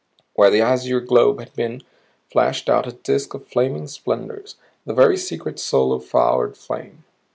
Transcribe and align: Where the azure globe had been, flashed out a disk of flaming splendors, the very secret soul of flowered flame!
Where 0.33 0.49
the 0.49 0.61
azure 0.61 0.99
globe 1.01 1.37
had 1.39 1.53
been, 1.53 1.83
flashed 2.31 2.69
out 2.69 2.87
a 2.87 2.93
disk 2.93 3.35
of 3.35 3.45
flaming 3.47 3.85
splendors, 3.85 4.55
the 4.83 4.95
very 4.95 5.15
secret 5.15 5.59
soul 5.59 5.93
of 5.93 6.03
flowered 6.03 6.57
flame! 6.57 7.03